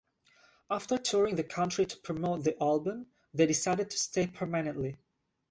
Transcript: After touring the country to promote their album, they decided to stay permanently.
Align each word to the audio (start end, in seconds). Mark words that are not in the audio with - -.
After 0.71 0.97
touring 0.97 1.35
the 1.35 1.43
country 1.43 1.85
to 1.85 1.95
promote 1.97 2.43
their 2.43 2.55
album, 2.59 3.05
they 3.35 3.45
decided 3.45 3.91
to 3.91 3.99
stay 3.99 4.25
permanently. 4.25 4.97